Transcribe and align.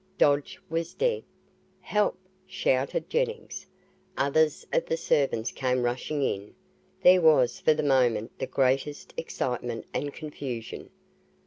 Dodge 0.17 0.59
was 0.67 0.95
dead! 0.95 1.21
"Help!" 1.79 2.17
shouted 2.47 3.07
Jennings. 3.07 3.67
Others 4.17 4.65
of 4.73 4.87
the 4.87 4.97
servants 4.97 5.51
came 5.51 5.83
rushing 5.83 6.23
in. 6.23 6.55
There 7.03 7.21
was 7.21 7.59
for 7.59 7.75
the 7.75 7.83
moment 7.83 8.39
the 8.39 8.47
greatest 8.47 9.13
excitement 9.15 9.85
and 9.93 10.11
confusion. 10.11 10.89